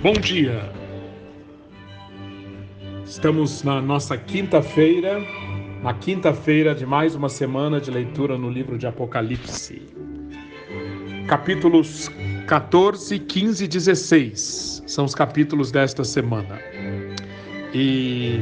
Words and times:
Bom 0.00 0.12
dia! 0.12 0.62
Estamos 3.04 3.64
na 3.64 3.82
nossa 3.82 4.16
quinta-feira, 4.16 5.20
na 5.82 5.92
quinta-feira 5.92 6.72
de 6.72 6.86
mais 6.86 7.16
uma 7.16 7.28
semana 7.28 7.80
de 7.80 7.90
leitura 7.90 8.38
no 8.38 8.48
livro 8.48 8.78
de 8.78 8.86
Apocalipse. 8.86 9.82
Capítulos 11.26 12.08
14, 12.46 13.18
15 13.18 13.64
e 13.64 13.66
16 13.66 14.84
são 14.86 15.04
os 15.04 15.16
capítulos 15.16 15.72
desta 15.72 16.04
semana. 16.04 16.60
E 17.74 18.40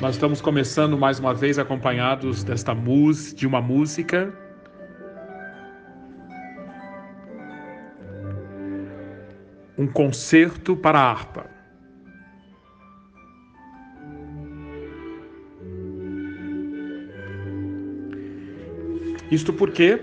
nós 0.00 0.14
estamos 0.14 0.40
começando 0.40 0.96
mais 0.96 1.18
uma 1.18 1.34
vez 1.34 1.58
acompanhados 1.58 2.42
desta 2.42 2.74
música, 2.74 3.36
de 3.36 3.46
uma 3.46 3.60
música 3.60 4.32
um 9.76 9.86
concerto 9.86 10.76
para 10.76 10.98
a 10.98 11.10
harpa. 11.10 11.46
Isto 19.30 19.52
porque, 19.52 19.98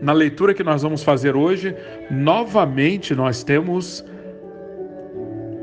na 0.00 0.12
leitura 0.12 0.54
que 0.54 0.62
nós 0.62 0.82
vamos 0.82 1.02
fazer 1.02 1.36
hoje, 1.36 1.74
novamente 2.10 3.14
nós 3.14 3.44
temos 3.44 4.04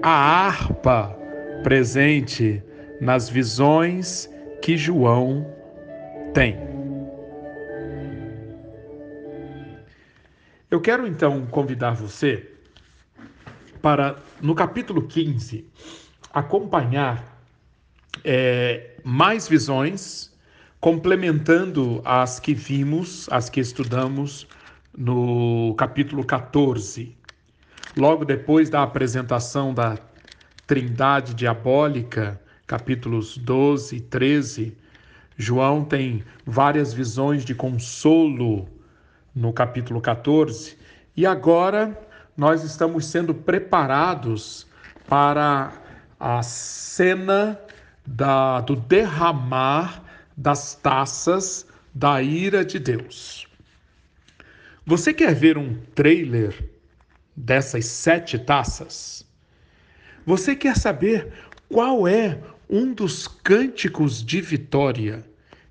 a 0.01 0.11
harpa 0.11 1.17
presente 1.63 2.61
nas 2.99 3.29
visões 3.29 4.29
que 4.61 4.77
João 4.77 5.47
tem. 6.34 6.57
Eu 10.70 10.81
quero 10.81 11.07
então 11.07 11.45
convidar 11.47 11.93
você 11.93 12.52
para, 13.84 14.15
no 14.41 14.55
capítulo 14.55 15.01
15, 15.01 15.67
acompanhar 16.34 17.37
é, 18.23 18.91
mais 19.03 19.45
visões, 19.45 20.31
complementando 20.79 22.01
as 22.05 22.40
que 22.40 22.53
vimos, 22.53 23.27
as 23.29 23.49
que 23.49 23.59
estudamos 23.59 24.48
no 24.98 25.75
capítulo 25.77 26.23
14. 26.23 27.13
Logo 27.98 28.23
depois 28.23 28.70
da 28.70 28.84
apresentação 28.84 29.73
da 29.73 29.97
Trindade 30.65 31.34
Diabólica, 31.34 32.40
capítulos 32.65 33.37
12 33.37 33.97
e 33.97 33.99
13, 33.99 34.77
João 35.37 35.84
tem 35.84 36.23
várias 36.45 36.93
visões 36.93 37.43
de 37.43 37.53
consolo 37.53 38.65
no 39.35 39.51
capítulo 39.51 39.99
14. 39.99 40.77
E 41.18 41.25
agora 41.25 41.99
nós 42.35 42.63
estamos 42.63 43.05
sendo 43.05 43.34
preparados 43.34 44.67
para 45.07 45.71
a 46.20 46.41
cena 46.41 47.59
da, 48.05 48.62
do 48.62 48.75
derramar 48.75 50.03
das 50.35 50.75
taças 50.75 51.67
da 51.93 52.21
ira 52.21 52.65
de 52.65 52.79
Deus. 52.79 53.48
Você 54.85 55.13
quer 55.13 55.34
ver 55.34 55.57
um 55.57 55.75
trailer 55.95 56.70
dessas 57.35 57.85
sete 57.85 58.37
taças? 58.37 59.25
Você 60.25 60.55
quer 60.55 60.75
saber 60.77 61.31
qual 61.70 62.07
é 62.07 62.40
um 62.70 62.93
dos 62.93 63.27
cânticos 63.27 64.23
de 64.23 64.41
vitória 64.41 65.23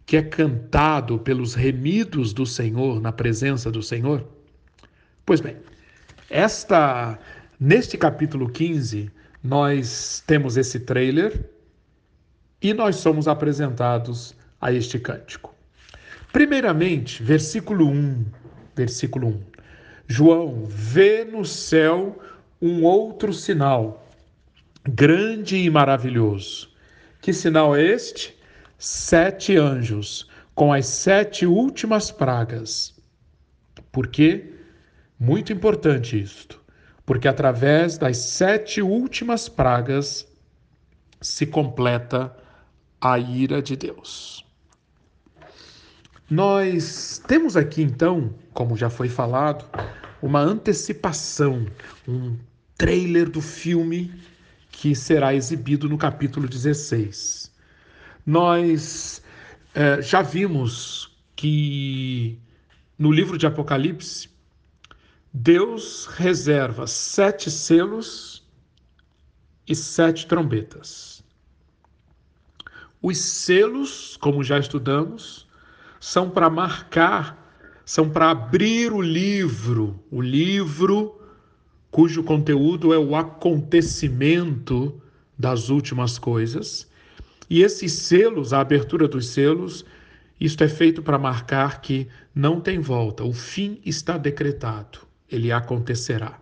que 0.06 0.16
é 0.16 0.22
cantado 0.22 1.18
pelos 1.18 1.54
remidos 1.54 2.32
do 2.32 2.46
Senhor 2.46 3.00
na 3.00 3.12
presença 3.12 3.70
do 3.70 3.82
Senhor? 3.82 4.26
Pois 5.24 5.40
bem, 5.40 5.56
esta, 6.32 7.18
neste 7.60 7.98
capítulo 7.98 8.48
15, 8.48 9.12
nós 9.44 10.24
temos 10.26 10.56
esse 10.56 10.80
trailer 10.80 11.44
e 12.60 12.72
nós 12.72 12.96
somos 12.96 13.28
apresentados 13.28 14.34
a 14.58 14.72
este 14.72 14.98
cântico. 14.98 15.54
Primeiramente, 16.32 17.22
versículo 17.22 17.86
1, 17.86 18.24
versículo 18.74 19.28
1. 19.28 19.40
João 20.06 20.64
vê 20.64 21.22
no 21.24 21.44
céu 21.44 22.18
um 22.60 22.82
outro 22.82 23.34
sinal, 23.34 24.08
grande 24.84 25.56
e 25.58 25.68
maravilhoso. 25.68 26.70
Que 27.20 27.32
sinal 27.32 27.76
é 27.76 27.84
este? 27.84 28.34
Sete 28.78 29.56
anjos, 29.58 30.28
com 30.54 30.72
as 30.72 30.86
sete 30.86 31.44
últimas 31.44 32.10
pragas. 32.10 32.94
Por 33.92 34.08
quê? 34.08 34.61
Muito 35.24 35.52
importante 35.52 36.20
isto, 36.20 36.60
porque 37.06 37.28
através 37.28 37.96
das 37.96 38.16
sete 38.16 38.82
últimas 38.82 39.48
pragas 39.48 40.26
se 41.20 41.46
completa 41.46 42.36
a 43.00 43.20
ira 43.20 43.62
de 43.62 43.76
Deus. 43.76 44.44
Nós 46.28 47.22
temos 47.28 47.56
aqui 47.56 47.82
então, 47.82 48.34
como 48.52 48.76
já 48.76 48.90
foi 48.90 49.08
falado, 49.08 49.64
uma 50.20 50.40
antecipação, 50.40 51.68
um 52.08 52.36
trailer 52.76 53.30
do 53.30 53.40
filme 53.40 54.12
que 54.72 54.92
será 54.92 55.32
exibido 55.32 55.88
no 55.88 55.96
capítulo 55.96 56.48
16. 56.48 57.48
Nós 58.26 59.22
eh, 59.72 60.02
já 60.02 60.20
vimos 60.20 61.16
que 61.36 62.40
no 62.98 63.12
livro 63.12 63.38
de 63.38 63.46
Apocalipse 63.46 64.31
Deus 65.34 66.04
reserva 66.04 66.86
sete 66.86 67.50
selos 67.50 68.46
e 69.66 69.74
sete 69.74 70.26
trombetas. 70.26 71.24
Os 73.00 73.16
selos, 73.16 74.18
como 74.18 74.44
já 74.44 74.58
estudamos, 74.58 75.48
são 75.98 76.28
para 76.28 76.50
marcar, 76.50 77.50
são 77.82 78.10
para 78.10 78.30
abrir 78.30 78.92
o 78.92 79.00
livro, 79.00 79.98
o 80.10 80.20
livro 80.20 81.18
cujo 81.90 82.22
conteúdo 82.22 82.92
é 82.92 82.98
o 82.98 83.16
acontecimento 83.16 85.00
das 85.38 85.70
últimas 85.70 86.18
coisas. 86.18 86.86
E 87.48 87.62
esses 87.62 87.92
selos, 87.92 88.52
a 88.52 88.60
abertura 88.60 89.08
dos 89.08 89.28
selos, 89.28 89.82
isto 90.38 90.62
é 90.62 90.68
feito 90.68 91.02
para 91.02 91.18
marcar 91.18 91.80
que 91.80 92.06
não 92.34 92.60
tem 92.60 92.80
volta, 92.80 93.24
o 93.24 93.32
fim 93.32 93.80
está 93.82 94.18
decretado 94.18 95.10
ele 95.32 95.50
acontecerá. 95.50 96.38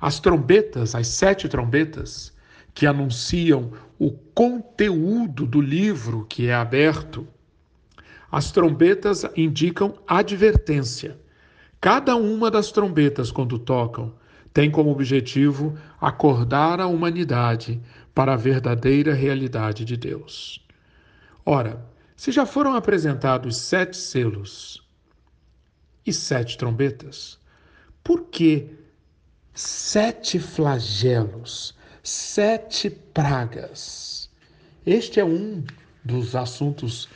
As 0.00 0.18
trombetas, 0.18 0.94
as 0.94 1.08
sete 1.08 1.48
trombetas, 1.48 2.32
que 2.72 2.86
anunciam 2.86 3.72
o 3.98 4.10
conteúdo 4.10 5.46
do 5.46 5.60
livro 5.60 6.24
que 6.26 6.46
é 6.46 6.54
aberto, 6.54 7.26
as 8.30 8.52
trombetas 8.52 9.24
indicam 9.36 9.94
advertência. 10.06 11.18
Cada 11.80 12.14
uma 12.14 12.50
das 12.50 12.70
trombetas, 12.70 13.32
quando 13.32 13.58
tocam, 13.58 14.14
tem 14.52 14.70
como 14.70 14.90
objetivo 14.90 15.76
acordar 16.00 16.80
a 16.80 16.86
humanidade 16.86 17.80
para 18.14 18.34
a 18.34 18.36
verdadeira 18.36 19.14
realidade 19.14 19.84
de 19.84 19.96
Deus. 19.96 20.64
Ora, 21.44 21.84
se 22.14 22.30
já 22.30 22.46
foram 22.46 22.74
apresentados 22.74 23.56
sete 23.56 23.96
selos 23.96 24.86
e 26.06 26.12
sete 26.12 26.56
trombetas, 26.56 27.39
por 28.02 28.26
que 28.26 28.68
sete 29.54 30.38
flagelos, 30.38 31.74
sete 32.02 32.90
pragas? 32.90 34.30
Este 34.86 35.20
é 35.20 35.24
um 35.24 35.64
dos 36.04 36.34
assuntos 36.34 37.08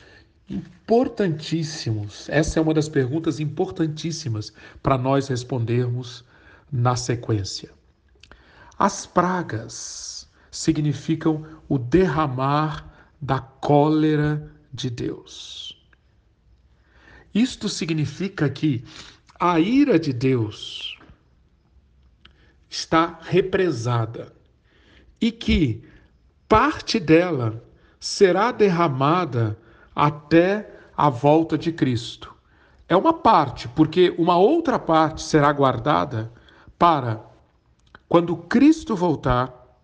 importantíssimos. 0.49 2.29
Essa 2.29 2.59
é 2.59 2.63
uma 2.63 2.75
das 2.75 2.89
perguntas 2.89 3.41
importantíssimas 3.41 4.53
para 4.83 4.99
nós 4.99 5.29
respondermos 5.29 6.25
na 6.71 6.97
sequência. 6.97 7.71
As 8.79 9.07
pragas 9.07 10.29
significam 10.51 11.47
o 11.69 11.79
derramar 11.79 13.13
da 13.21 13.41
cólera 13.41 14.53
de 14.73 14.91
Deus. 14.91 15.81
Isto 17.35 17.69
significa 17.69 18.49
que 18.49 18.85
a 19.47 19.61
ira 19.61 19.99
de 19.99 20.11
Deus 20.11 20.99
está 22.67 23.19
represada 23.21 24.33
e 25.21 25.31
que 25.31 25.85
parte 26.49 26.99
dela 26.99 27.63
será 28.01 28.51
derramada 28.51 29.59
até 29.95 30.75
a 30.97 31.11
volta 31.11 31.59
de 31.59 31.71
Cristo. 31.73 32.35
É 32.89 32.97
uma 32.97 33.13
parte, 33.13 33.69
porque 33.69 34.15
uma 34.17 34.39
outra 34.39 34.79
parte 34.79 35.21
será 35.21 35.53
guardada 35.53 36.33
para 36.79 37.23
quando 38.09 38.39
Cristo 38.39 38.97
voltar, 38.97 39.79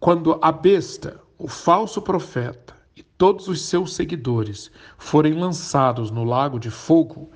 quando 0.00 0.40
a 0.42 0.50
besta, 0.50 1.20
o 1.38 1.46
falso 1.46 2.02
profeta 2.02 2.74
e 2.96 3.02
todos 3.04 3.46
os 3.46 3.62
seus 3.62 3.94
seguidores 3.94 4.72
forem 4.98 5.34
lançados 5.34 6.10
no 6.10 6.24
lago 6.24 6.58
de 6.58 6.68
fogo 6.68 7.30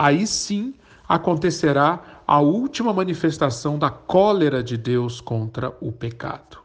aí 0.00 0.26
sim 0.26 0.72
acontecerá 1.06 2.22
a 2.26 2.40
última 2.40 2.90
manifestação 2.90 3.78
da 3.78 3.90
cólera 3.90 4.62
de 4.62 4.78
Deus 4.78 5.20
contra 5.20 5.76
o 5.78 5.92
pecado. 5.92 6.56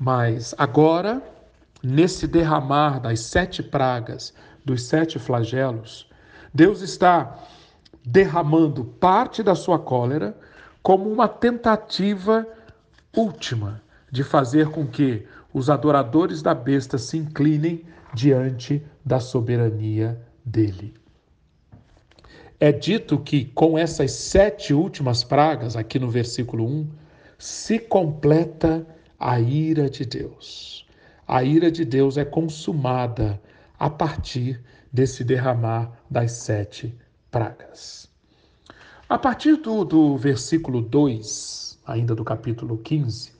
Mas 0.00 0.52
agora, 0.58 1.22
nesse 1.80 2.26
derramar 2.26 2.98
das 2.98 3.20
sete 3.20 3.62
pragas, 3.62 4.34
dos 4.64 4.82
sete 4.82 5.16
flagelos, 5.16 6.08
Deus 6.52 6.80
está 6.80 7.38
derramando 8.04 8.84
parte 8.84 9.44
da 9.44 9.54
sua 9.54 9.78
cólera 9.78 10.36
como 10.82 11.08
uma 11.08 11.28
tentativa 11.28 12.44
última 13.16 13.80
de 14.10 14.24
fazer 14.24 14.70
com 14.70 14.84
que 14.88 15.24
os 15.54 15.70
adoradores 15.70 16.42
da 16.42 16.54
besta 16.54 16.98
se 16.98 17.16
inclinem 17.16 17.84
diante 18.12 18.84
da 19.04 19.20
soberania 19.20 20.20
dele. 20.44 20.99
É 22.62 22.70
dito 22.70 23.18
que 23.18 23.46
com 23.46 23.78
essas 23.78 24.12
sete 24.12 24.74
últimas 24.74 25.24
pragas, 25.24 25.76
aqui 25.76 25.98
no 25.98 26.10
versículo 26.10 26.66
1, 26.66 26.90
se 27.38 27.78
completa 27.78 28.86
a 29.18 29.40
ira 29.40 29.88
de 29.88 30.04
Deus. 30.04 30.86
A 31.26 31.42
ira 31.42 31.70
de 31.70 31.86
Deus 31.86 32.18
é 32.18 32.24
consumada 32.24 33.40
a 33.78 33.88
partir 33.88 34.62
desse 34.92 35.24
derramar 35.24 35.90
das 36.10 36.32
sete 36.32 36.94
pragas. 37.30 38.10
A 39.08 39.16
partir 39.16 39.56
do, 39.56 39.82
do 39.82 40.18
versículo 40.18 40.82
2, 40.82 41.78
ainda 41.86 42.14
do 42.14 42.22
capítulo 42.22 42.76
15, 42.76 43.32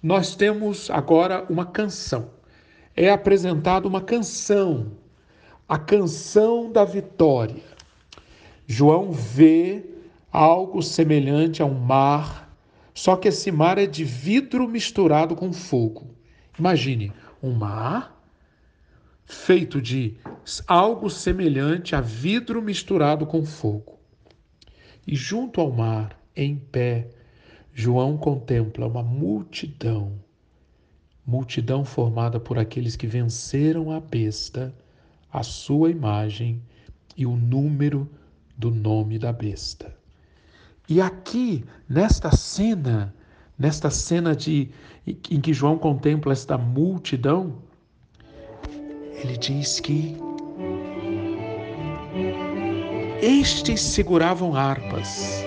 nós 0.00 0.36
temos 0.36 0.88
agora 0.88 1.44
uma 1.50 1.66
canção. 1.66 2.30
É 2.94 3.10
apresentada 3.10 3.88
uma 3.88 4.00
canção, 4.00 4.92
a 5.68 5.76
canção 5.76 6.70
da 6.70 6.84
vitória. 6.84 7.77
João 8.70 9.10
vê 9.12 9.82
algo 10.30 10.82
semelhante 10.82 11.62
a 11.62 11.64
um 11.64 11.80
mar, 11.80 12.54
só 12.92 13.16
que 13.16 13.28
esse 13.28 13.50
mar 13.50 13.78
é 13.78 13.86
de 13.86 14.04
vidro 14.04 14.68
misturado 14.68 15.34
com 15.34 15.54
fogo. 15.54 16.14
Imagine 16.58 17.10
um 17.42 17.52
mar 17.54 18.22
feito 19.24 19.80
de 19.80 20.18
algo 20.66 21.08
semelhante 21.08 21.96
a 21.96 22.02
vidro 22.02 22.60
misturado 22.60 23.24
com 23.24 23.42
fogo. 23.42 23.98
E 25.06 25.16
junto 25.16 25.62
ao 25.62 25.72
mar, 25.72 26.20
em 26.36 26.54
pé, 26.54 27.08
João 27.72 28.18
contempla 28.18 28.86
uma 28.86 29.02
multidão, 29.02 30.12
multidão 31.24 31.86
formada 31.86 32.38
por 32.38 32.58
aqueles 32.58 32.96
que 32.96 33.06
venceram 33.06 33.90
a 33.90 33.98
besta, 33.98 34.74
a 35.32 35.42
sua 35.42 35.90
imagem 35.90 36.60
e 37.16 37.24
o 37.24 37.34
número 37.34 38.06
do 38.58 38.72
nome 38.72 39.18
da 39.18 39.32
besta. 39.32 39.96
E 40.88 41.00
aqui, 41.00 41.64
nesta 41.88 42.34
cena, 42.34 43.14
nesta 43.56 43.88
cena 43.88 44.34
de, 44.34 44.70
em 45.06 45.40
que 45.40 45.52
João 45.52 45.78
contempla 45.78 46.32
esta 46.32 46.58
multidão, 46.58 47.54
ele 49.12 49.36
diz 49.36 49.78
que 49.78 50.16
estes 53.22 53.80
seguravam 53.80 54.54
harpas, 54.54 55.44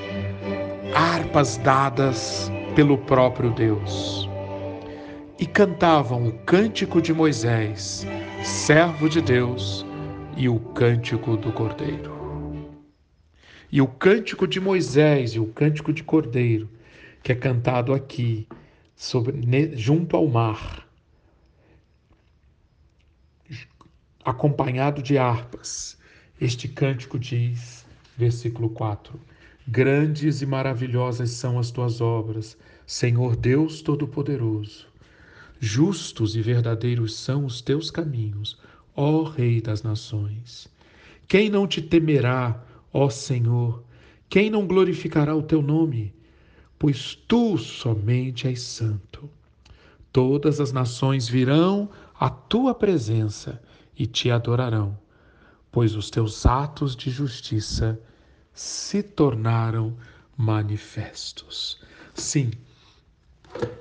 harpas 0.96 1.58
dadas 1.58 2.52
pelo 2.75 2.98
próprio 2.98 3.52
Deus, 3.52 4.30
e 5.40 5.46
cantavam 5.46 6.28
o 6.28 6.31
cântico 6.46 7.02
de 7.02 7.13
Moisés, 7.13 8.06
servo 8.44 9.10
de 9.10 9.22
Deus, 9.22 9.86
e 10.38 10.48
o 10.48 10.60
cântico 10.60 11.36
do 11.36 11.52
Cordeiro. 11.52 12.21
E 13.72 13.82
o 13.82 13.88
cântico 13.88 14.48
de 14.48 14.60
Moisés 14.60 15.32
e 15.32 15.40
o 15.40 15.48
cântico 15.48 15.94
de 15.94 16.04
Cordeiro, 16.04 16.70
que 17.24 17.32
é 17.32 17.36
cantado 17.36 17.94
aqui, 17.94 18.48
sobre, 18.96 19.34
junto 19.78 20.18
ao 20.18 20.28
mar, 20.28 20.88
acompanhado 24.24 25.02
de 25.02 25.18
harpas. 25.18 25.98
Este 26.40 26.68
cântico 26.68 27.18
diz, 27.18 27.86
versículo 28.18 28.70
4: 28.72 29.20
Grandes 29.68 30.42
e 30.42 30.46
maravilhosas 30.46 31.30
são 31.32 31.58
as 31.58 31.72
tuas 31.72 32.02
obras, 32.02 32.58
Senhor 32.86 33.36
Deus 33.36 33.82
Todo-Poderoso. 33.82 34.88
Justos 35.60 36.36
e 36.36 36.42
verdadeiros 36.42 37.16
são 37.16 37.46
os 37.46 37.62
teus 37.62 37.90
caminhos, 37.90 38.60
ó 38.96 39.24
Rei 39.24 39.62
das 39.62 39.84
nações. 39.84 40.68
Quem 41.28 41.50
não 41.50 41.68
te 41.68 41.82
temerá, 41.82 42.62
Ó 42.94 43.10
Senhor, 43.10 43.84
quem 44.30 44.50
não 44.50 44.68
glorificará 44.68 45.36
o 45.36 45.44
teu 45.44 45.62
nome? 45.62 46.14
Pois 46.78 47.16
tu 47.28 47.58
somente 47.58 48.48
és 48.48 48.62
santo. 48.62 49.30
Todas 50.12 50.60
as 50.60 50.72
nações 50.74 51.28
virão 51.28 51.90
à 52.20 52.30
tua 52.30 52.76
presença 52.76 53.62
e 53.98 54.06
te 54.06 54.30
adorarão, 54.30 54.98
pois 55.72 55.96
os 55.96 56.10
teus 56.10 56.46
atos 56.46 56.96
de 56.96 57.10
justiça 57.10 58.00
se 58.54 59.02
tornaram 59.02 59.96
manifestos. 60.36 61.80
Sim, 62.14 62.52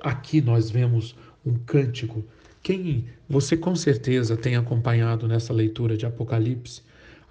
aqui 0.01 0.41
nós 0.41 0.69
vemos 0.69 1.15
um 1.45 1.55
cântico. 1.55 2.23
Quem 2.63 3.07
você 3.27 3.57
com 3.57 3.75
certeza 3.75 4.37
tem 4.37 4.55
acompanhado 4.55 5.27
nessa 5.27 5.51
leitura 5.51 5.97
de 5.97 6.05
Apocalipse, 6.05 6.81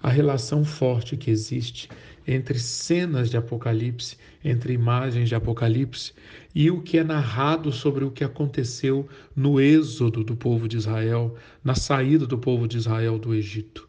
a 0.01 0.09
relação 0.09 0.63
forte 0.65 1.15
que 1.15 1.29
existe 1.29 1.89
entre 2.27 2.59
cenas 2.59 3.29
de 3.29 3.37
Apocalipse, 3.37 4.17
entre 4.43 4.73
imagens 4.73 5.27
de 5.29 5.35
Apocalipse 5.35 6.13
e 6.53 6.69
o 6.69 6.81
que 6.81 6.97
é 6.97 7.03
narrado 7.03 7.71
sobre 7.71 8.03
o 8.03 8.11
que 8.11 8.23
aconteceu 8.23 9.07
no 9.35 9.59
êxodo 9.59 10.23
do 10.23 10.35
povo 10.35 10.67
de 10.67 10.77
Israel, 10.77 11.35
na 11.63 11.75
saída 11.75 12.25
do 12.25 12.37
povo 12.37 12.67
de 12.67 12.77
Israel 12.77 13.17
do 13.17 13.33
Egito. 13.33 13.87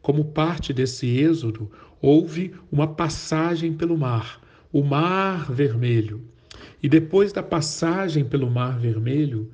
Como 0.00 0.24
parte 0.26 0.72
desse 0.72 1.06
êxodo, 1.06 1.70
houve 2.00 2.54
uma 2.70 2.86
passagem 2.86 3.72
pelo 3.72 3.96
mar, 3.96 4.40
o 4.72 4.82
Mar 4.82 5.50
Vermelho. 5.52 6.22
E 6.82 6.88
depois 6.88 7.32
da 7.32 7.42
passagem 7.42 8.24
pelo 8.24 8.50
Mar 8.50 8.78
Vermelho, 8.78 9.50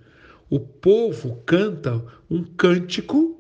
o 0.49 0.59
povo 0.59 1.37
canta 1.47 2.05
um 2.29 2.43
cântico 2.43 3.40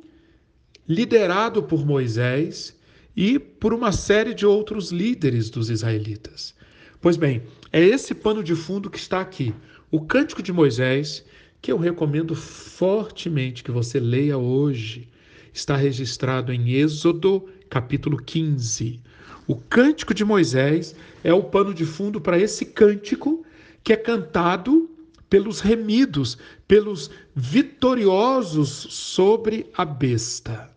liderado 0.90 1.62
por 1.62 1.86
Moisés 1.86 2.76
e 3.16 3.38
por 3.38 3.72
uma 3.72 3.92
série 3.92 4.34
de 4.34 4.44
outros 4.44 4.90
líderes 4.90 5.48
dos 5.48 5.70
israelitas. 5.70 6.52
Pois 7.00 7.16
bem, 7.16 7.44
é 7.72 7.80
esse 7.80 8.12
pano 8.12 8.42
de 8.42 8.56
fundo 8.56 8.90
que 8.90 8.98
está 8.98 9.20
aqui, 9.20 9.54
o 9.88 10.00
Cântico 10.00 10.42
de 10.42 10.52
Moisés, 10.52 11.24
que 11.62 11.70
eu 11.70 11.78
recomendo 11.78 12.34
fortemente 12.34 13.62
que 13.62 13.70
você 13.70 14.00
leia 14.00 14.36
hoje. 14.36 15.08
Está 15.54 15.76
registrado 15.76 16.52
em 16.52 16.72
Êxodo, 16.72 17.48
capítulo 17.68 18.16
15. 18.16 19.00
O 19.46 19.54
Cântico 19.54 20.12
de 20.12 20.24
Moisés 20.24 20.96
é 21.22 21.32
o 21.32 21.44
pano 21.44 21.72
de 21.72 21.84
fundo 21.84 22.20
para 22.20 22.36
esse 22.36 22.64
cântico 22.64 23.46
que 23.84 23.92
é 23.92 23.96
cantado 23.96 24.90
pelos 25.28 25.60
remidos, 25.60 26.36
pelos 26.66 27.12
vitoriosos 27.36 28.68
sobre 28.90 29.70
a 29.72 29.84
besta. 29.84 30.69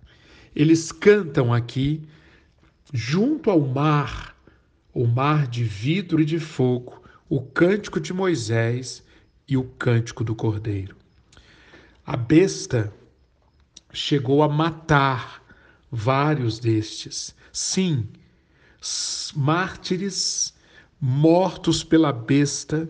Eles 0.56 0.92
cantam 0.92 1.54
aqui, 1.54 2.02
junto 2.94 3.50
ao 3.50 3.60
mar, 3.60 4.36
o 4.94 5.08
mar 5.08 5.48
de 5.48 5.64
vidro 5.64 6.22
e 6.22 6.26
de 6.26 6.40
fogo, 6.40 7.02
o 7.28 7.42
cântico 7.42 8.00
de 8.00 8.14
Moisés 8.14 9.04
e 9.48 9.58
o 9.58 9.64
cântico 9.64 10.24
do 10.24 10.36
Cordeiro. 10.36 10.96
A 12.06 12.16
besta 12.16 12.94
chegou 13.92 14.44
a 14.44 14.50
matar 14.50 15.42
vários 15.92 16.60
destes. 16.60 17.36
Sim, 17.52 18.08
mártires 19.36 20.54
mortos 21.00 21.84
pela 21.84 22.12
besta 22.12 22.90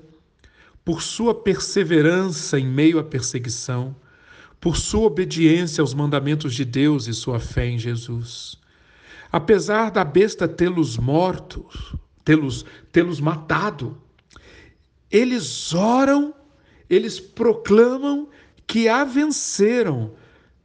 por 0.84 1.01
sua 1.01 1.34
perseverança 1.34 2.60
em 2.60 2.67
meio 2.67 3.00
à 3.00 3.03
perseguição, 3.03 3.96
por 4.63 4.77
sua 4.77 5.08
obediência 5.08 5.82
aos 5.82 5.93
mandamentos 5.93 6.55
de 6.55 6.63
Deus 6.63 7.05
e 7.08 7.13
sua 7.13 7.38
fé 7.38 7.67
em 7.67 7.77
Jesus. 7.77 8.58
Apesar 9.29 9.91
da 9.91 10.05
besta 10.05 10.48
tê-los 10.48 10.98
mortos, 10.98 11.93
tê-los 12.24 12.65
tê-los 12.89 13.20
matado, 13.20 14.01
eles 15.12 15.74
oram, 15.74 16.34
eles 16.89 17.20
proclamam 17.20 18.29
que 18.65 18.88
a 18.88 19.03
venceram, 19.03 20.13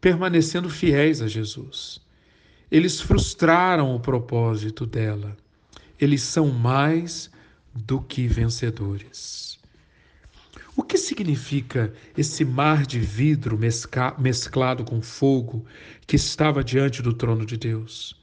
permanecendo 0.01 0.71
fiéis 0.71 1.21
a 1.21 1.27
Jesus. 1.27 2.01
Eles 2.71 3.01
frustraram 3.01 3.97
o 3.97 3.99
propósito 3.99 4.87
dela. 4.87 5.37
Eles 6.01 6.23
são 6.23 6.51
mais 6.51 7.33
do 7.75 8.01
que 8.01 8.29
vencedores. 8.29 9.48
O 10.79 10.85
que 10.85 10.97
significa 10.97 11.93
esse 12.17 12.45
mar 12.45 12.87
de 12.87 13.01
vidro 13.01 13.59
mesclado 14.17 14.85
com 14.85 15.03
fogo 15.03 15.67
que 16.07 16.15
estava 16.15 16.63
diante 16.63 17.03
do 17.03 17.13
trono 17.13 17.45
de 17.45 17.57
Deus? 17.57 18.15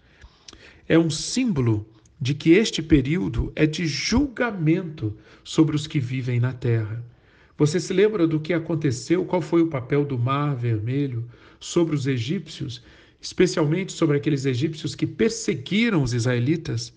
É 0.87 0.97
um 0.97 1.09
símbolo 1.09 1.85
de 2.19 2.33
que 2.33 2.51
este 2.51 2.81
período 2.81 3.51
é 3.57 3.65
de 3.65 3.85
julgamento 3.85 5.17
sobre 5.43 5.75
os 5.75 5.85
que 5.85 5.99
vivem 5.99 6.39
na 6.39 6.53
terra. 6.53 7.03
Você 7.57 7.77
se 7.77 7.91
lembra 7.91 8.25
do 8.25 8.39
que 8.39 8.53
aconteceu? 8.53 9.25
Qual 9.25 9.41
foi 9.41 9.61
o 9.61 9.67
papel 9.67 10.05
do 10.05 10.17
Mar 10.17 10.55
Vermelho 10.55 11.29
sobre 11.59 11.93
os 11.93 12.07
egípcios, 12.07 12.81
especialmente 13.19 13.91
sobre 13.91 14.15
aqueles 14.15 14.45
egípcios 14.45 14.95
que 14.95 15.05
perseguiram 15.05 16.01
os 16.01 16.13
israelitas? 16.13 16.93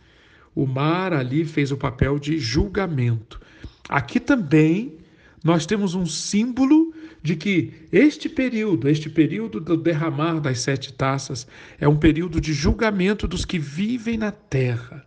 O 0.54 0.66
mar 0.66 1.12
ali 1.12 1.44
fez 1.44 1.72
o 1.72 1.76
papel 1.76 2.16
de 2.16 2.38
julgamento. 2.38 3.40
Aqui 3.88 4.20
também 4.20 4.98
nós 5.42 5.66
temos 5.66 5.94
um 5.94 6.06
símbolo 6.06 6.92
de 7.22 7.36
que 7.36 7.72
este 7.92 8.28
período, 8.28 8.88
este 8.88 9.08
período 9.08 9.60
do 9.60 9.76
derramar 9.76 10.40
das 10.40 10.60
sete 10.60 10.92
taças, 10.92 11.46
é 11.78 11.88
um 11.88 11.96
período 11.96 12.40
de 12.40 12.52
julgamento 12.52 13.26
dos 13.26 13.44
que 13.44 13.58
vivem 13.58 14.16
na 14.16 14.32
terra. 14.32 15.06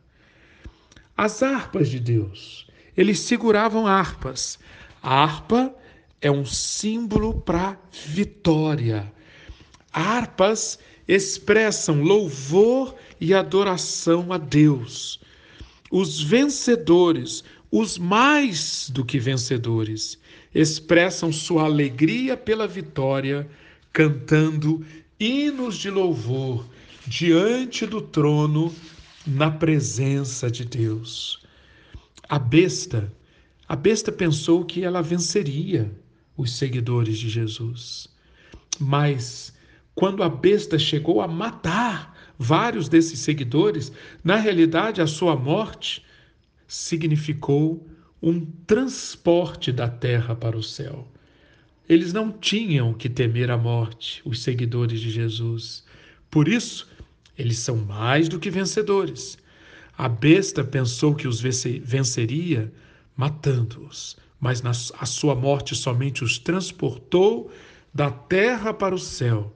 As 1.18 1.44
harpas 1.44 1.90
de 1.90 2.00
Deus, 2.00 2.68
eles 2.96 3.20
seguravam 3.20 3.86
harpas. 3.86 4.58
A 5.02 5.24
harpa 5.24 5.74
é 6.22 6.32
um 6.32 6.46
símbolo 6.46 7.42
para 7.42 7.78
vitória. 7.92 9.12
Harpas 9.92 10.80
expressam 11.08 12.02
louvor 12.02 12.96
e 13.20 13.34
adoração 13.34 14.32
a 14.32 14.38
Deus. 14.38 15.20
Os 15.92 16.22
vencedores, 16.22 17.44
os 17.72 17.98
mais 17.98 18.90
do 18.90 19.06
que 19.06 19.18
vencedores, 19.18 20.20
expressam 20.54 21.32
sua 21.32 21.64
alegria 21.64 22.36
pela 22.36 22.68
vitória, 22.68 23.50
cantando 23.94 24.86
hinos 25.20 25.78
de 25.78 25.90
louvor 25.90 26.68
diante 27.08 27.86
do 27.86 28.02
trono, 28.02 28.74
na 29.26 29.52
presença 29.52 30.50
de 30.50 30.66
Deus. 30.66 31.42
A 32.28 32.40
besta 32.40 33.12
a 33.72 33.76
besta 33.78 34.12
pensou 34.12 34.66
que 34.66 34.84
ela 34.84 35.02
venceria 35.02 35.90
os 36.36 36.58
seguidores 36.58 37.18
de 37.18 37.30
Jesus. 37.30 38.10
Mas 38.78 39.54
quando 39.96 40.24
a 40.24 40.28
besta 40.28 40.78
chegou 40.78 41.22
a 41.22 41.28
matar 41.28 42.14
vários 42.38 42.90
desses 42.90 43.20
seguidores, 43.20 43.90
na 44.26 44.36
realidade 44.36 45.02
a 45.02 45.08
sua 45.08 45.38
morte 45.38 46.04
significou 46.72 47.86
um 48.24 48.46
transporte 48.66 49.74
da 49.74 49.90
terra 49.90 50.34
para 50.34 50.56
o 50.56 50.64
céu. 50.64 51.06
Eles 51.88 52.14
não 52.14 52.32
tinham 52.32 52.94
que 52.94 53.10
temer 53.10 53.52
a 53.52 53.58
morte, 53.58 54.22
os 54.24 54.42
seguidores 54.42 55.02
de 55.02 55.12
Jesus. 55.12 55.84
Por 56.30 56.48
isso, 56.48 56.88
eles 57.38 57.60
são 57.60 57.76
mais 57.76 58.30
do 58.30 58.40
que 58.40 58.50
vencedores. 58.50 59.38
A 59.98 60.08
besta 60.08 60.64
pensou 60.64 61.14
que 61.14 61.28
os 61.28 61.42
venceria 61.42 62.72
matando-os, 63.18 64.16
mas 64.40 64.64
a 64.98 65.06
sua 65.06 65.36
morte 65.36 65.76
somente 65.76 66.24
os 66.24 66.40
transportou 66.40 67.52
da 67.94 68.10
terra 68.10 68.74
para 68.74 68.96
o 68.96 69.00
céu. 69.00 69.54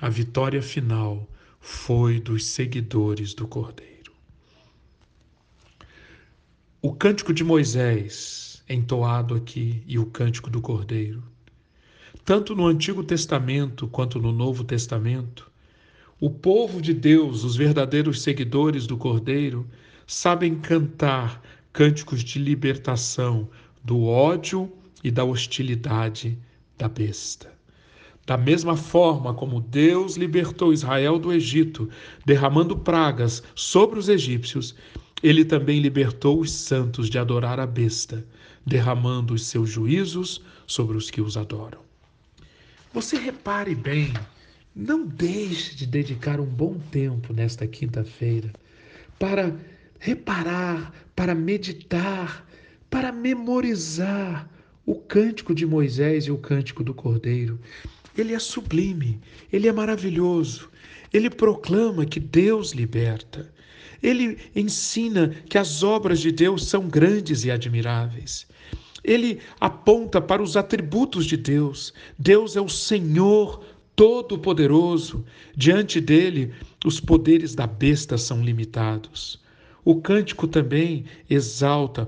A 0.00 0.08
vitória 0.08 0.60
final 0.60 1.30
foi 1.60 2.18
dos 2.18 2.44
seguidores 2.44 3.34
do 3.34 3.46
Cordeiro. 3.46 3.89
O 6.82 6.94
cântico 6.94 7.34
de 7.34 7.44
Moisés, 7.44 8.64
entoado 8.66 9.34
aqui, 9.34 9.82
e 9.86 9.98
o 9.98 10.06
cântico 10.06 10.48
do 10.48 10.62
Cordeiro. 10.62 11.22
Tanto 12.24 12.56
no 12.56 12.66
Antigo 12.66 13.04
Testamento 13.04 13.86
quanto 13.86 14.18
no 14.18 14.32
Novo 14.32 14.64
Testamento, 14.64 15.50
o 16.18 16.30
povo 16.30 16.80
de 16.80 16.94
Deus, 16.94 17.44
os 17.44 17.54
verdadeiros 17.54 18.22
seguidores 18.22 18.86
do 18.86 18.96
Cordeiro, 18.96 19.68
sabem 20.06 20.54
cantar 20.54 21.42
cânticos 21.70 22.24
de 22.24 22.38
libertação 22.38 23.50
do 23.84 24.06
ódio 24.06 24.72
e 25.04 25.10
da 25.10 25.22
hostilidade 25.22 26.38
da 26.78 26.88
besta. 26.88 27.52
Da 28.24 28.38
mesma 28.38 28.74
forma 28.74 29.34
como 29.34 29.60
Deus 29.60 30.16
libertou 30.16 30.72
Israel 30.72 31.18
do 31.18 31.30
Egito, 31.30 31.90
derramando 32.24 32.74
pragas 32.74 33.42
sobre 33.54 33.98
os 33.98 34.08
egípcios, 34.08 34.74
ele 35.22 35.44
também 35.44 35.80
libertou 35.80 36.40
os 36.40 36.50
santos 36.50 37.08
de 37.08 37.18
adorar 37.18 37.60
a 37.60 37.66
besta, 37.66 38.24
derramando 38.66 39.34
os 39.34 39.46
seus 39.46 39.68
juízos 39.68 40.42
sobre 40.66 40.96
os 40.96 41.10
que 41.10 41.20
os 41.20 41.36
adoram. 41.36 41.80
Você 42.92 43.16
repare 43.16 43.74
bem, 43.74 44.12
não 44.74 45.06
deixe 45.06 45.74
de 45.76 45.86
dedicar 45.86 46.40
um 46.40 46.46
bom 46.46 46.78
tempo 46.90 47.32
nesta 47.32 47.66
quinta-feira 47.66 48.52
para 49.18 49.54
reparar, 49.98 50.92
para 51.14 51.34
meditar, 51.34 52.46
para 52.88 53.12
memorizar 53.12 54.48
o 54.86 54.94
cântico 54.94 55.54
de 55.54 55.66
Moisés 55.66 56.24
e 56.24 56.30
o 56.30 56.38
cântico 56.38 56.82
do 56.82 56.94
Cordeiro. 56.94 57.60
Ele 58.16 58.34
é 58.34 58.38
sublime, 58.38 59.20
ele 59.52 59.68
é 59.68 59.72
maravilhoso, 59.72 60.68
ele 61.12 61.30
proclama 61.30 62.06
que 62.06 62.18
Deus 62.18 62.72
liberta. 62.72 63.52
Ele 64.02 64.38
ensina 64.54 65.28
que 65.48 65.58
as 65.58 65.82
obras 65.82 66.20
de 66.20 66.32
Deus 66.32 66.66
são 66.66 66.88
grandes 66.88 67.44
e 67.44 67.50
admiráveis. 67.50 68.46
Ele 69.02 69.40
aponta 69.58 70.20
para 70.20 70.42
os 70.42 70.56
atributos 70.56 71.26
de 71.26 71.36
Deus. 71.36 71.92
Deus 72.18 72.56
é 72.56 72.60
o 72.60 72.68
Senhor 72.68 73.64
Todo-Poderoso. 73.96 75.24
Diante 75.56 76.00
dele, 76.00 76.52
os 76.84 77.00
poderes 77.00 77.54
da 77.54 77.66
besta 77.66 78.16
são 78.16 78.42
limitados. 78.42 79.40
O 79.84 80.00
cântico 80.00 80.46
também 80.46 81.04
exalta 81.28 82.06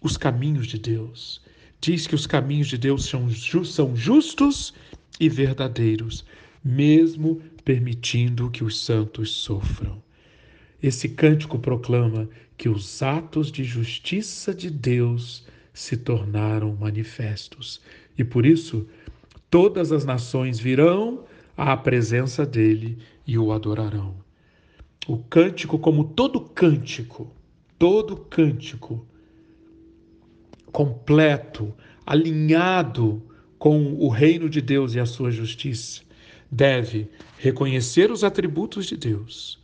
os 0.00 0.16
caminhos 0.16 0.66
de 0.66 0.78
Deus. 0.78 1.40
Diz 1.80 2.06
que 2.06 2.14
os 2.14 2.26
caminhos 2.26 2.68
de 2.68 2.78
Deus 2.78 3.04
são 3.04 3.94
justos 3.94 4.72
e 5.20 5.28
verdadeiros, 5.28 6.24
mesmo 6.64 7.42
permitindo 7.64 8.50
que 8.50 8.64
os 8.64 8.80
santos 8.80 9.30
sofram. 9.30 10.02
Esse 10.82 11.08
cântico 11.08 11.58
proclama 11.58 12.28
que 12.56 12.68
os 12.68 13.02
atos 13.02 13.52
de 13.52 13.62
justiça 13.62 14.52
de 14.52 14.68
Deus 14.68 15.46
se 15.72 15.96
tornaram 15.96 16.76
manifestos 16.76 17.80
e 18.18 18.24
por 18.24 18.44
isso 18.44 18.86
todas 19.48 19.92
as 19.92 20.04
nações 20.04 20.58
virão 20.58 21.24
à 21.56 21.76
presença 21.76 22.44
dele 22.44 22.98
e 23.26 23.38
o 23.38 23.52
adorarão. 23.52 24.16
O 25.06 25.18
cântico, 25.18 25.78
como 25.78 26.04
todo 26.04 26.40
cântico, 26.40 27.30
todo 27.78 28.16
cântico 28.16 29.06
completo, 30.72 31.72
alinhado 32.06 33.22
com 33.58 33.94
o 33.94 34.08
reino 34.08 34.48
de 34.48 34.60
Deus 34.60 34.94
e 34.94 35.00
a 35.00 35.06
sua 35.06 35.30
justiça, 35.30 36.02
deve 36.50 37.08
reconhecer 37.38 38.10
os 38.10 38.24
atributos 38.24 38.86
de 38.86 38.96
Deus, 38.96 39.61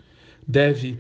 deve 0.48 0.98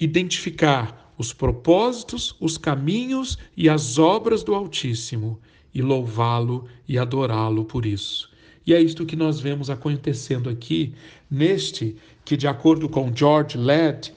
identificar 0.00 1.12
os 1.18 1.32
propósitos, 1.32 2.34
os 2.40 2.56
caminhos 2.56 3.38
e 3.54 3.68
as 3.68 3.98
obras 3.98 4.42
do 4.42 4.54
Altíssimo 4.54 5.38
e 5.74 5.82
louvá-lo 5.82 6.66
e 6.88 6.98
adorá-lo 6.98 7.64
por 7.64 7.84
isso. 7.84 8.30
E 8.66 8.74
é 8.74 8.80
isto 8.80 9.06
que 9.06 9.14
nós 9.14 9.38
vemos 9.38 9.70
acontecendo 9.70 10.48
aqui 10.48 10.94
neste 11.30 11.96
que, 12.24 12.36
de 12.36 12.48
acordo 12.48 12.88
com 12.88 13.14
George 13.14 13.56
Led, 13.56 14.12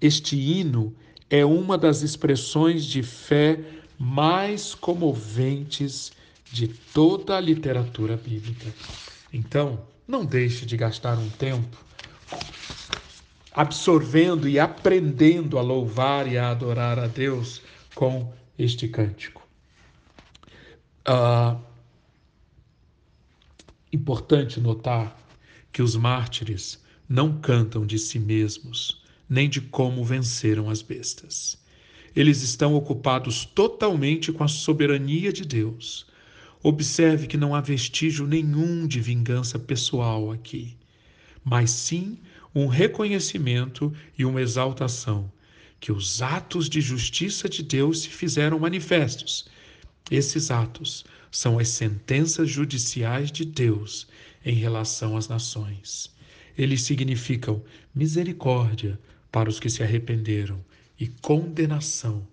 este 0.00 0.36
hino 0.36 0.94
é 1.30 1.44
uma 1.44 1.78
das 1.78 2.02
expressões 2.02 2.84
de 2.84 3.02
fé 3.02 3.60
mais 3.98 4.74
comoventes 4.74 6.12
de 6.52 6.68
toda 6.68 7.36
a 7.36 7.40
literatura 7.40 8.16
bíblica. 8.16 8.74
Então, 9.32 9.80
não 10.06 10.24
deixe 10.24 10.66
de 10.66 10.76
gastar 10.76 11.16
um 11.18 11.28
tempo 11.30 11.78
absorvendo 13.52 14.48
e 14.48 14.58
aprendendo 14.58 15.58
a 15.58 15.62
louvar 15.62 16.30
e 16.30 16.38
a 16.38 16.50
adorar 16.50 16.98
a 16.98 17.06
Deus 17.06 17.60
com 17.94 18.32
este 18.58 18.88
cântico. 18.88 19.46
Uh, 21.08 21.60
importante 23.92 24.60
notar 24.60 25.16
que 25.72 25.82
os 25.82 25.96
mártires 25.96 26.82
não 27.08 27.40
cantam 27.40 27.84
de 27.84 27.98
si 27.98 28.18
mesmos, 28.18 29.02
nem 29.28 29.48
de 29.48 29.60
como 29.60 30.04
venceram 30.04 30.70
as 30.70 30.82
bestas. 30.82 31.58
Eles 32.14 32.42
estão 32.42 32.74
ocupados 32.74 33.44
totalmente 33.44 34.32
com 34.32 34.44
a 34.44 34.48
soberania 34.48 35.32
de 35.32 35.44
Deus. 35.44 36.06
Observe 36.62 37.26
que 37.26 37.36
não 37.36 37.54
há 37.54 37.60
vestígio 37.60 38.26
nenhum 38.26 38.86
de 38.86 39.00
vingança 39.00 39.58
pessoal 39.58 40.30
aqui, 40.30 40.76
mas 41.44 41.70
sim 41.70 42.18
um 42.54 42.66
reconhecimento 42.66 43.92
e 44.18 44.24
uma 44.24 44.40
exaltação 44.40 45.30
que 45.78 45.90
os 45.90 46.20
atos 46.20 46.68
de 46.68 46.80
justiça 46.80 47.48
de 47.48 47.62
Deus 47.62 48.02
se 48.02 48.08
fizeram 48.08 48.58
manifestos. 48.58 49.48
Esses 50.10 50.50
atos 50.50 51.04
são 51.30 51.58
as 51.58 51.68
sentenças 51.68 52.50
judiciais 52.50 53.32
de 53.32 53.44
Deus 53.44 54.06
em 54.44 54.54
relação 54.54 55.16
às 55.16 55.28
nações. 55.28 56.10
Eles 56.58 56.82
significam 56.82 57.62
misericórdia 57.94 58.98
para 59.32 59.48
os 59.48 59.58
que 59.58 59.70
se 59.70 59.82
arrependeram 59.82 60.62
e 60.98 61.06
condenação 61.06 62.26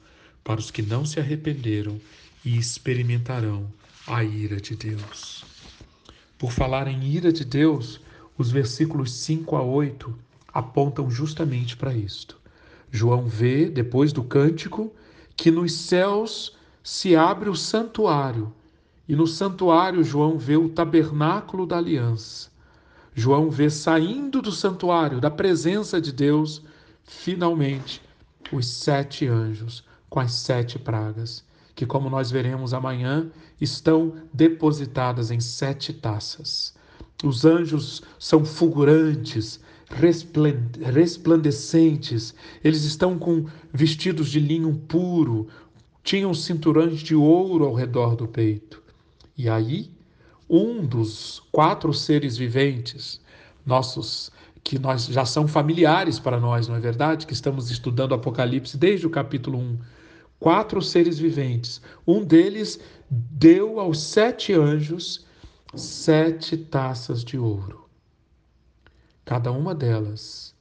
para 0.43 0.61
os 0.61 0.71
que 0.71 0.81
não 0.81 1.05
se 1.05 1.19
arrependeram 1.19 1.99
e 2.43 2.57
experimentarão 2.57 3.69
a 4.07 4.23
ira 4.23 4.61
de 4.61 4.77
Deus. 4.77 5.43
Por 6.37 6.53
falar 6.53 6.87
em 6.87 7.03
ira 7.03 7.33
de 7.33 7.43
Deus, 7.43 7.99
os 8.37 8.51
versículos 8.51 9.11
5 9.13 9.55
a 9.55 9.63
8 9.63 10.13
apontam 10.53 11.09
justamente 11.09 11.75
para 11.75 11.93
isto. 11.93 12.37
João 12.91 13.25
vê, 13.25 13.69
depois 13.69 14.13
do 14.13 14.23
cântico, 14.23 14.93
que 15.35 15.51
nos 15.51 15.73
céus 15.73 16.55
se 16.83 17.15
abre 17.15 17.49
o 17.49 17.55
santuário, 17.55 18.53
e 19.07 19.15
no 19.15 19.27
santuário 19.27 20.03
João 20.03 20.37
vê 20.37 20.57
o 20.57 20.69
tabernáculo 20.69 21.65
da 21.65 21.77
aliança. 21.77 22.49
João 23.13 23.49
vê 23.49 23.69
saindo 23.69 24.41
do 24.41 24.51
santuário, 24.51 25.19
da 25.19 25.31
presença 25.31 25.99
de 25.99 26.11
Deus, 26.11 26.61
finalmente, 27.03 28.01
os 28.51 28.67
sete 28.67 29.27
anjos 29.27 29.83
com 30.09 30.19
as 30.19 30.33
sete 30.33 30.79
pragas, 30.79 31.43
que, 31.75 31.85
como 31.85 32.09
nós 32.09 32.31
veremos 32.31 32.73
amanhã, 32.73 33.29
estão 33.59 34.13
depositadas 34.33 35.31
em 35.31 35.39
sete 35.39 35.93
taças. 35.93 36.76
Os 37.23 37.45
anjos 37.45 38.03
são 38.19 38.45
fulgurantes, 38.45 39.59
resplandecentes, 39.89 42.35
eles 42.63 42.83
estão 42.83 43.17
com 43.17 43.47
vestidos 43.73 44.29
de 44.29 44.39
linho 44.39 44.75
puro, 44.87 45.47
tinham 46.03 46.31
cinturões 46.33 46.99
de 46.99 47.15
ouro 47.15 47.65
ao 47.65 47.73
redor 47.73 48.15
do 48.15 48.27
peito. 48.27 48.83
E 49.37 49.49
aí, 49.49 49.89
um 50.49 50.85
dos 50.85 51.41
quatro 51.51 51.93
seres 51.93 52.37
viventes, 52.37 53.19
nossos 53.65 54.31
que 54.63 54.77
nós 54.77 55.05
já 55.05 55.25
são 55.25 55.47
familiares 55.47 56.19
para 56.19 56.39
nós, 56.39 56.67
não 56.67 56.75
é 56.75 56.79
verdade? 56.79 57.25
Que 57.25 57.33
estamos 57.33 57.71
estudando 57.71 58.13
Apocalipse 58.13 58.77
desde 58.77 59.07
o 59.07 59.09
capítulo 59.09 59.57
1. 59.57 59.79
Quatro 60.39 60.81
seres 60.81 61.17
viventes. 61.17 61.81
Um 62.05 62.23
deles 62.23 62.79
deu 63.09 63.79
aos 63.79 64.01
sete 64.01 64.53
anjos 64.53 65.25
sete 65.75 66.57
taças 66.57 67.23
de 67.23 67.37
ouro. 67.37 67.87
Cada 69.25 69.51
uma 69.51 69.75
delas 69.75 70.55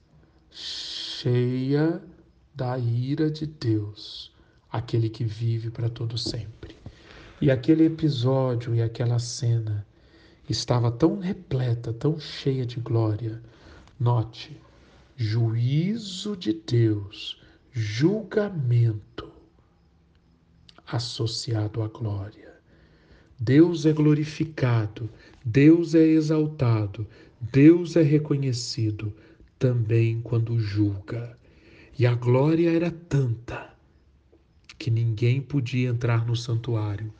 cheia 0.50 2.02
da 2.54 2.78
ira 2.78 3.30
de 3.30 3.46
Deus, 3.46 4.32
aquele 4.70 5.08
que 5.08 5.24
vive 5.24 5.70
para 5.70 5.88
todo 5.88 6.18
sempre. 6.18 6.76
E 7.40 7.50
aquele 7.50 7.84
episódio 7.84 8.74
e 8.74 8.82
aquela 8.82 9.18
cena 9.18 9.86
estava 10.48 10.90
tão 10.90 11.18
repleta, 11.18 11.92
tão 11.92 12.18
cheia 12.18 12.64
de 12.64 12.80
glória, 12.80 13.42
Note, 13.98 14.60
juízo 15.16 16.36
de 16.36 16.52
Deus, 16.52 17.40
julgamento 17.72 19.30
associado 20.86 21.82
à 21.82 21.88
glória. 21.88 22.45
Deus 23.38 23.84
é 23.84 23.92
glorificado, 23.92 25.10
Deus 25.44 25.94
é 25.94 26.04
exaltado, 26.04 27.06
Deus 27.40 27.94
é 27.94 28.02
reconhecido 28.02 29.12
também 29.58 30.20
quando 30.22 30.58
julga. 30.58 31.36
E 31.98 32.06
a 32.06 32.14
glória 32.14 32.70
era 32.70 32.90
tanta 32.90 33.70
que 34.78 34.90
ninguém 34.90 35.40
podia 35.40 35.88
entrar 35.88 36.26
no 36.26 36.36
santuário 36.36 37.12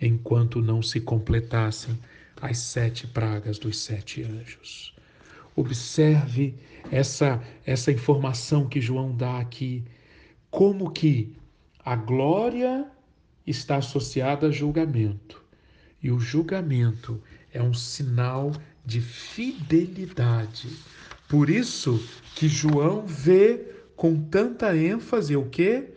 enquanto 0.00 0.60
não 0.60 0.82
se 0.82 1.00
completassem 1.00 1.98
as 2.40 2.58
sete 2.58 3.06
pragas 3.06 3.58
dos 3.58 3.78
sete 3.78 4.22
anjos. 4.22 4.94
Observe 5.56 6.54
essa, 6.90 7.42
essa 7.64 7.92
informação 7.92 8.68
que 8.68 8.80
João 8.80 9.14
dá 9.14 9.38
aqui. 9.38 9.84
Como 10.50 10.90
que 10.90 11.34
a 11.84 11.94
glória 11.94 12.90
está 13.46 13.76
associada 13.76 14.48
a 14.48 14.50
julgamento. 14.50 15.43
E 16.04 16.12
o 16.12 16.20
julgamento 16.20 17.20
é 17.52 17.60
um 17.60 17.74
sinal 17.74 18.52
de 18.86 19.00
fidelidade. 19.00 20.68
Por 21.28 21.50
isso 21.50 22.00
que 22.36 22.46
João 22.46 23.06
vê 23.06 23.74
com 23.96 24.22
tanta 24.22 24.76
ênfase 24.76 25.34
o 25.34 25.48
que? 25.48 25.88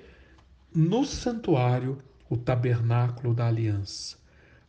No 0.74 1.06
santuário, 1.06 2.02
o 2.30 2.38
tabernáculo 2.38 3.34
da 3.34 3.48
aliança. 3.48 4.18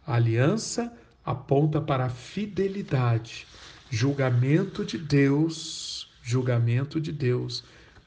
A 0.06 0.16
aliança 0.16 0.92
aponta 1.24 1.80
para 1.80 2.06
a 2.06 2.10
fidelidade 2.10 3.46
julgamento 3.90 4.84
de 4.84 4.98
Deus, 4.98 6.10
julgamento 6.22 7.00
de 7.00 7.12
Deus, 7.12 7.64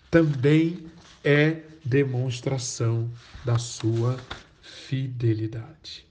também 0.10 0.86
é 1.24 1.62
demonstração 1.84 3.10
da 3.44 3.58
sua 3.58 4.20
fidelidade. 4.62 6.11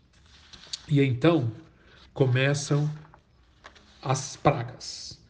E 0.90 1.00
então 1.00 1.52
começam 2.12 2.90
as 4.02 4.34
pragas, 4.34 5.22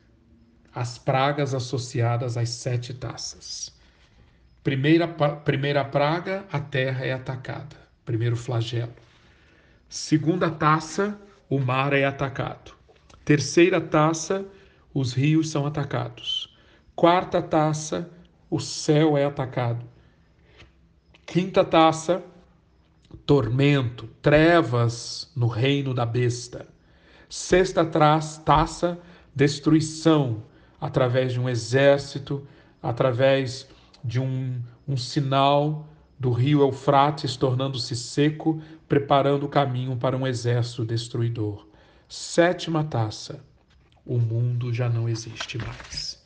as 0.75 0.97
pragas 0.97 1.55
associadas 1.55 2.39
às 2.39 2.49
sete 2.49 2.95
taças. 2.95 3.79
Primeira, 4.65 5.07
primeira 5.45 5.85
praga, 5.85 6.47
a 6.51 6.59
terra 6.59 7.05
é 7.05 7.13
atacada, 7.13 7.77
primeiro 8.07 8.37
flagelo. 8.37 8.95
Segunda 9.87 10.51
taça, 10.51 11.21
o 11.47 11.59
mar 11.59 11.93
é 11.93 12.07
atacado. 12.07 12.73
Terceira 13.23 13.83
taça, 13.83 14.47
os 14.95 15.13
rios 15.13 15.51
são 15.51 15.67
atacados. 15.67 16.57
Quarta 16.97 17.43
taça, 17.43 18.11
o 18.49 18.59
céu 18.59 19.19
é 19.19 19.27
atacado. 19.27 19.85
Quinta 21.27 21.63
taça, 21.65 22.25
tormento, 23.31 24.09
trevas 24.21 25.31
no 25.37 25.47
reino 25.47 25.95
da 25.95 26.05
besta. 26.05 26.67
Sexta 27.29 27.85
taça, 27.85 28.99
destruição 29.33 30.43
através 30.81 31.35
de 31.35 31.39
um 31.39 31.49
exército, 31.49 32.45
através 32.83 33.69
de 34.03 34.19
um, 34.19 34.61
um 34.89 34.97
sinal 34.97 35.87
do 36.19 36.33
rio 36.33 36.61
Eufrates 36.61 37.37
tornando-se 37.37 37.95
seco, 37.95 38.61
preparando 38.89 39.47
o 39.47 39.49
caminho 39.49 39.95
para 39.97 40.17
um 40.17 40.27
exército 40.27 40.85
destruidor. 40.85 41.69
Sétima 42.09 42.83
taça: 42.83 43.39
o 44.05 44.19
mundo 44.19 44.75
já 44.75 44.89
não 44.89 45.09
existe 45.09 45.57
mais. 45.57 46.21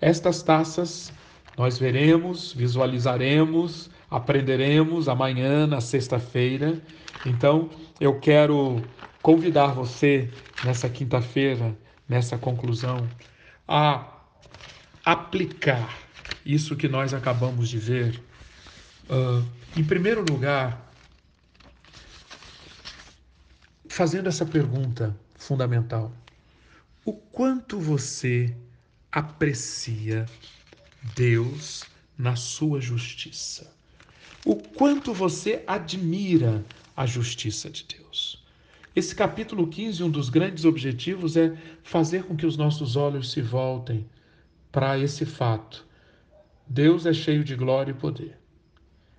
Estas 0.00 0.42
taças 0.42 1.12
nós 1.58 1.76
veremos, 1.76 2.54
visualizaremos, 2.54 3.90
aprenderemos 4.10 5.08
amanhã, 5.08 5.66
na 5.66 5.80
sexta-feira. 5.80 6.80
Então, 7.24 7.70
eu 8.00 8.18
quero 8.20 8.82
convidar 9.22 9.68
você 9.68 10.30
nessa 10.64 10.88
quinta-feira, 10.88 11.76
nessa 12.08 12.38
conclusão, 12.38 13.08
a 13.66 14.12
aplicar 15.04 15.98
isso 16.44 16.76
que 16.76 16.88
nós 16.88 17.12
acabamos 17.12 17.68
de 17.68 17.78
ver. 17.78 18.22
Uh, 19.08 19.44
em 19.76 19.84
primeiro 19.84 20.24
lugar, 20.28 20.90
fazendo 23.88 24.28
essa 24.28 24.44
pergunta: 24.44 25.16
fundamental. 25.34 26.12
O 27.04 27.12
quanto 27.12 27.78
você 27.78 28.54
aprecia 29.12 30.26
Deus 31.14 31.84
na 32.18 32.36
sua 32.36 32.80
justiça. 32.80 33.72
O 34.46 34.54
quanto 34.54 35.12
você 35.12 35.64
admira 35.66 36.64
a 36.96 37.04
justiça 37.04 37.68
de 37.68 37.84
Deus. 37.84 38.40
Esse 38.94 39.12
capítulo 39.12 39.66
15, 39.66 40.04
um 40.04 40.08
dos 40.08 40.28
grandes 40.28 40.64
objetivos 40.64 41.36
é 41.36 41.58
fazer 41.82 42.22
com 42.22 42.36
que 42.36 42.46
os 42.46 42.56
nossos 42.56 42.94
olhos 42.94 43.32
se 43.32 43.42
voltem 43.42 44.08
para 44.70 44.96
esse 45.00 45.26
fato. 45.26 45.84
Deus 46.64 47.06
é 47.06 47.12
cheio 47.12 47.42
de 47.42 47.56
glória 47.56 47.90
e 47.90 47.94
poder. 47.94 48.38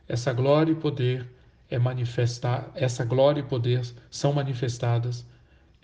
Essa 0.07 0.31
glória 0.31 0.71
e 0.71 0.75
poder 0.75 1.27
é 1.69 1.77
manifestar, 1.77 2.71
essa 2.73 3.03
glória 3.03 3.41
e 3.41 3.43
poder 3.43 3.81
são 4.09 4.31
manifestadas 4.31 5.25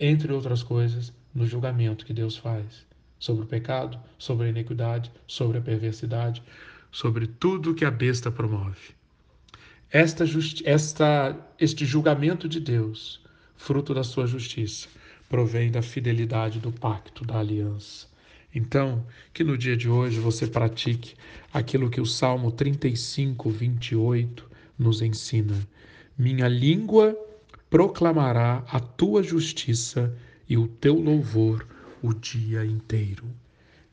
entre 0.00 0.32
outras 0.32 0.62
coisas, 0.62 1.12
no 1.34 1.46
julgamento 1.46 2.06
que 2.06 2.14
Deus 2.14 2.34
faz 2.34 2.86
sobre 3.18 3.44
o 3.44 3.46
pecado, 3.46 4.00
sobre 4.16 4.46
a 4.46 4.48
iniquidade, 4.48 5.12
sobre 5.26 5.58
a 5.58 5.60
perversidade, 5.60 6.42
sobre 6.90 7.26
tudo 7.26 7.74
que 7.74 7.84
a 7.84 7.90
besta 7.90 8.30
promove. 8.30 8.94
Esta, 9.94 10.24
esta, 10.64 11.36
este 11.56 11.86
julgamento 11.86 12.48
de 12.48 12.58
Deus, 12.58 13.20
fruto 13.56 13.94
da 13.94 14.02
sua 14.02 14.26
justiça, 14.26 14.88
provém 15.28 15.70
da 15.70 15.82
fidelidade 15.82 16.58
do 16.58 16.72
pacto, 16.72 17.24
da 17.24 17.38
aliança. 17.38 18.08
Então, 18.52 19.06
que 19.32 19.44
no 19.44 19.56
dia 19.56 19.76
de 19.76 19.88
hoje 19.88 20.18
você 20.18 20.48
pratique 20.48 21.14
aquilo 21.52 21.88
que 21.88 22.00
o 22.00 22.06
Salmo 22.06 22.50
35, 22.50 23.48
28 23.48 24.50
nos 24.76 25.00
ensina. 25.00 25.56
Minha 26.18 26.48
língua 26.48 27.16
proclamará 27.70 28.64
a 28.66 28.80
tua 28.80 29.22
justiça 29.22 30.12
e 30.48 30.58
o 30.58 30.66
teu 30.66 30.96
louvor 30.96 31.64
o 32.02 32.12
dia 32.12 32.66
inteiro. 32.66 33.26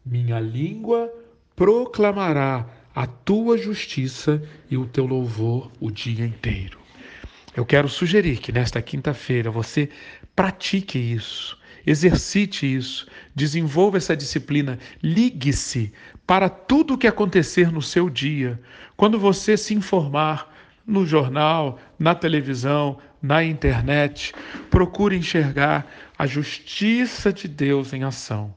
Minha 0.03 0.39
língua 0.39 1.13
proclamará 1.55 2.67
a 2.95 3.07
tua 3.07 3.57
justiça 3.57 4.41
e 4.69 4.77
o 4.77 4.85
teu 4.85 5.05
louvor 5.05 5.71
o 5.79 5.89
dia 5.89 6.25
inteiro. 6.25 6.79
Eu 7.55 7.65
quero 7.65 7.89
sugerir 7.89 8.37
que 8.37 8.51
nesta 8.51 8.81
quinta-feira 8.81 9.51
você 9.51 9.89
pratique 10.35 10.97
isso, 10.97 11.57
exercite 11.85 12.65
isso, 12.65 13.07
desenvolva 13.35 13.97
essa 13.97 14.15
disciplina, 14.15 14.79
ligue-se 15.03 15.91
para 16.25 16.49
tudo 16.49 16.93
o 16.93 16.97
que 16.97 17.07
acontecer 17.07 17.71
no 17.71 17.81
seu 17.81 18.09
dia. 18.09 18.59
Quando 18.95 19.19
você 19.19 19.57
se 19.57 19.73
informar 19.73 20.53
no 20.85 21.05
jornal, 21.05 21.77
na 21.99 22.15
televisão, 22.15 22.97
na 23.21 23.43
internet, 23.43 24.33
procure 24.69 25.17
enxergar 25.17 25.85
a 26.17 26.25
justiça 26.25 27.31
de 27.33 27.47
Deus 27.47 27.93
em 27.93 28.03
ação. 28.03 28.53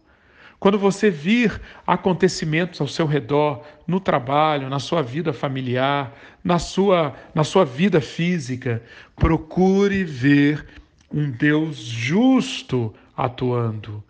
Quando 0.64 0.78
você 0.78 1.10
vir 1.10 1.60
acontecimentos 1.86 2.80
ao 2.80 2.88
seu 2.88 3.04
redor, 3.04 3.62
no 3.86 4.00
trabalho, 4.00 4.70
na 4.70 4.78
sua 4.78 5.02
vida 5.02 5.30
familiar, 5.30 6.16
na 6.42 6.58
sua, 6.58 7.14
na 7.34 7.44
sua 7.44 7.66
vida 7.66 8.00
física, 8.00 8.82
procure 9.14 10.04
ver 10.04 10.64
um 11.12 11.30
Deus 11.30 11.76
justo 11.76 12.94
atuando. 13.14 14.02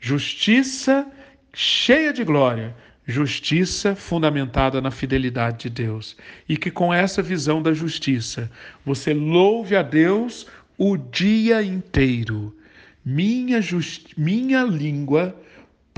Justiça 0.00 1.06
cheia 1.52 2.10
de 2.10 2.24
glória, 2.24 2.74
justiça 3.06 3.94
fundamentada 3.94 4.80
na 4.80 4.90
fidelidade 4.90 5.68
de 5.68 5.68
Deus. 5.68 6.16
E 6.48 6.56
que 6.56 6.70
com 6.70 6.90
essa 6.90 7.20
visão 7.20 7.60
da 7.60 7.74
justiça, 7.74 8.50
você 8.82 9.12
louve 9.12 9.76
a 9.76 9.82
Deus 9.82 10.46
o 10.78 10.96
dia 10.96 11.62
inteiro. 11.62 12.56
Minha, 13.04 13.60
just... 13.60 14.14
minha 14.16 14.62
língua 14.62 15.36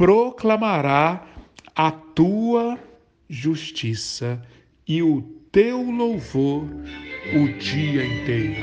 proclamará 0.01 1.27
a 1.77 1.91
tua 1.91 2.79
justiça 3.29 4.41
e 4.89 5.03
o 5.03 5.21
teu 5.53 5.83
louvor 5.83 6.67
o 7.35 7.49
dia 7.59 8.07
inteiro. 8.07 8.63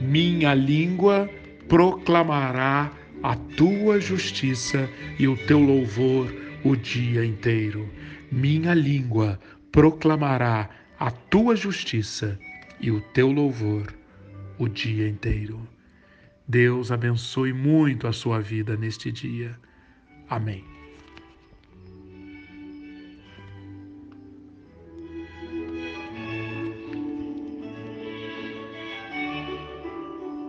Minha 0.00 0.54
língua 0.54 1.28
proclamará 1.66 2.92
a 3.24 3.34
tua 3.34 4.00
justiça 4.00 4.88
e 5.18 5.26
o 5.26 5.36
teu 5.48 5.58
louvor 5.58 6.32
o 6.62 6.76
dia 6.76 7.24
inteiro. 7.24 7.90
Minha 8.30 8.72
língua 8.72 9.40
proclamará 9.72 10.70
a 10.96 11.10
tua 11.10 11.56
justiça 11.56 12.38
e 12.80 12.88
o 12.88 13.00
teu 13.00 13.32
louvor 13.32 13.92
o 14.60 14.68
dia 14.68 15.08
inteiro. 15.08 15.58
Deus 16.46 16.92
abençoe 16.92 17.52
muito 17.52 18.06
a 18.06 18.12
sua 18.12 18.40
vida 18.40 18.76
neste 18.76 19.10
dia. 19.10 19.58
Amém. 20.32 20.71